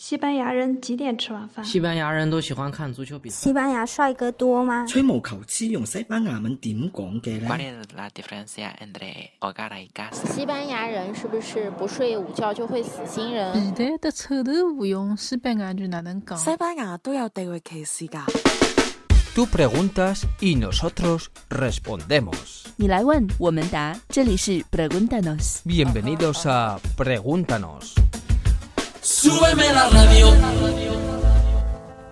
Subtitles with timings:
[0.00, 1.64] 西班牙人几点吃晚饭？
[1.64, 3.36] 西班牙人都喜欢看足球比赛。
[3.36, 4.86] 西班牙帅哥多吗？
[4.86, 7.48] 吹毛求疵用西班牙文点讲嘅呢？
[10.12, 13.74] 西班牙人是不是不睡午觉就会死新人？
[14.00, 16.38] 的臭豆腐用西班牙语哪能讲？
[16.38, 18.24] 西班牙都有地域歧视噶。
[19.34, 22.66] Tú preguntas y nosotros respondemos.
[22.76, 23.98] 你来问，我们答。
[24.08, 25.62] 这里是 Preguntanos。
[25.64, 27.94] Bienvenidos a Pregúntanos.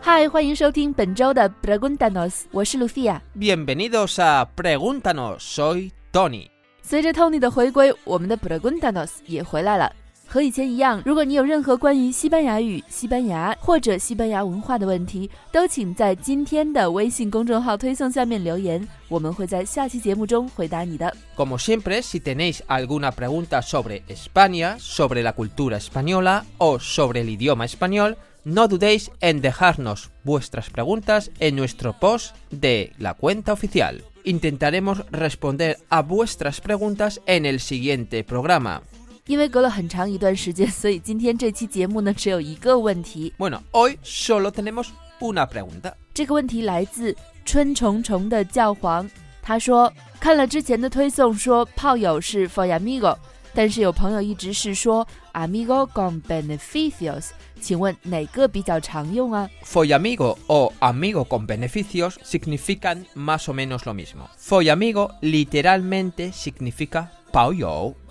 [0.00, 3.20] 嗨，欢迎收听本周的 Preguntanos，我是 Lucia。
[3.36, 5.38] Bienvenidos a Pregúntanos.
[5.38, 6.48] Soy Tony.
[6.82, 9.92] 随着 Tony 的回归，我们的 Preguntanos 也回来了。
[10.26, 21.12] 和以前一样，如果你有任何关于西班牙语、西班牙或者西班牙文化的问题，都请在今天的微信公众号推送下面留言，我们会在下期节目中回答你的。
[21.36, 27.28] Como siempre, si tenéis alguna pregunta sobre España, sobre la cultura española o sobre el
[27.28, 34.04] idioma español, no dudéis en dejarnos vuestras preguntas en nuestro post de la cuenta oficial.
[34.22, 38.82] Intentaremos responder a vuestras preguntas en el siguiente programa.
[39.26, 43.32] 因为隔了很长一段时间，所以今天这期节目呢只有一个问题。
[43.38, 44.88] Bueno, hoy solo tenemos
[45.20, 45.92] una pregunta.
[46.12, 49.08] 这个问题来自春虫虫的教皇，
[49.42, 53.16] 他说看了之前的推送说炮友是 for amigo，
[53.54, 57.28] 但是有朋友一直是说 amigo con beneficios，
[57.60, 59.48] 请问哪个比较常用啊？
[59.64, 64.28] Follamigo o amigo con beneficios significan más o menos lo mismo.
[64.38, 67.08] Follamigo literalmente significa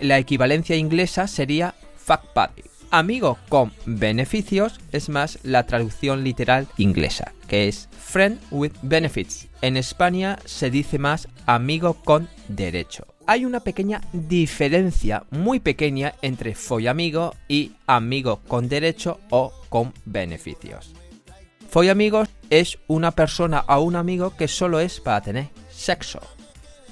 [0.01, 2.61] la equivalencia inglesa sería fuck buddy.
[2.91, 9.47] Amigo con beneficios es más la traducción literal inglesa, que es friend with benefits.
[9.63, 13.07] En España se dice más amigo con derecho.
[13.25, 20.93] Hay una pequeña diferencia, muy pequeña, entre follamigo y amigo con derecho o con beneficios.
[21.71, 26.19] Follamigos es una persona o un amigo que solo es para tener sexo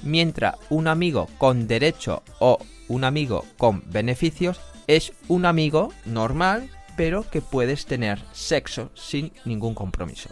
[0.02, 7.24] Mientras un amigo con derecho o un amigo con beneficios es un amigo normal, pero
[7.30, 10.30] que puedes tener sexo sin ningún compromiso.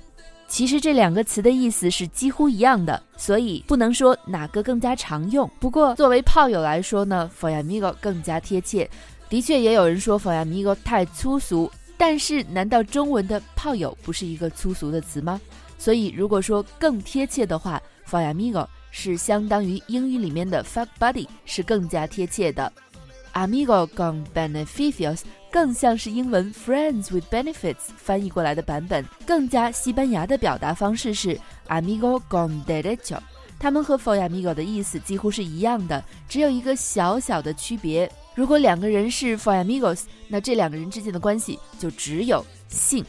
[0.49, 5.51] 其实这两个词的意思是几乎一样的，所以不能说哪个更加常用。
[5.59, 8.89] 不过作为炮友来说呢 f o r amigo 更加贴切。
[9.29, 11.69] 的确，也有人说 for amigo 太粗俗，
[11.99, 15.41] 但是难道中文的炮友不是一个粗俗的词吗？
[15.79, 22.72] 所以如果说更贴切的话 for amigo 是相当于英语里面的 fuck buddy，是更加贴切的。
[23.34, 33.18] Amigo con beneficios 更像是英文 friends with benefits 翻译过来的版本，更加西班牙的表达方式是 amigo con derecho。
[33.58, 38.12] 它们和 for amigo 的意思几乎是一样的，只有一个小小的区别。
[38.36, 43.04] 如果两个人是 for amigos，那这两个人之间的关系就只有性；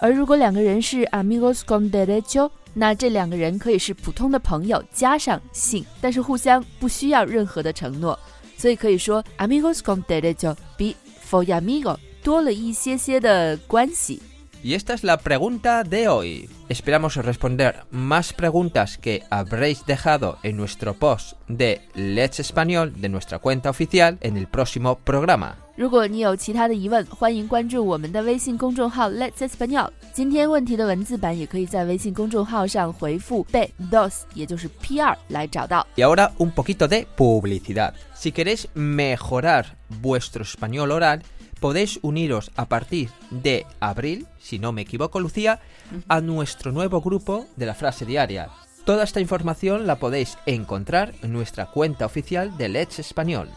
[0.00, 8.18] 而如果两个人是 amigos con derecho，那这两个人可以是普通的朋友加上性，但是互相不需要任何的承诺。
[8.56, 10.96] 所以可以说，amigos con derecho 比
[11.28, 14.22] for amigo 多了一些些的关系。
[14.63, 16.49] Y esta es la pregunta de hoy.
[16.69, 23.37] Esperamos responder más preguntas que habréis dejado en nuestro post de Let's Español de nuestra
[23.37, 25.57] cuenta oficial en el próximo programa.
[25.77, 29.91] 如果你有其他的疑问，欢迎关注我们的微信公众号 Let's Español。
[30.13, 35.85] 今天问题的文字版也可以在微信公众号上回复 b dos，也就是 P 二来找到。
[35.95, 37.93] Y ahora un poquito de publicidad.
[38.15, 41.21] Si queréis mejorar vuestro español oral,
[41.60, 45.60] podéis uniros a partir de abril, si no me equivoco Lucía,
[46.08, 48.48] a nuestro nuevo grupo de la frase diaria.
[48.84, 53.48] Toda esta información la podéis encontrar en nuestra cuenta oficial de Let's Español.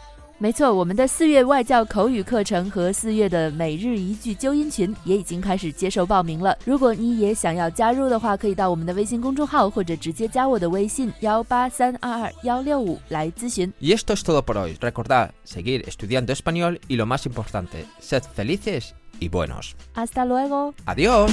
[0.44, 6.54] 没错，我们的四月外教口语课程和四月的每日一句纠音群也已经开始接受报名了。
[6.66, 13.72] 如果你也想要加入的话，可以到我们的微信公众号或者直接加我的微信幺八三二二幺六五来咨询。
[13.80, 14.76] Y esto es todo por hoy.
[14.80, 19.74] Recordad seguir estudiando español y lo más importante, sed felices y buenos.
[19.94, 20.74] Hasta luego。
[20.84, 21.32] Adiós.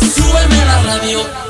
[0.00, 1.45] Súbeme la radio.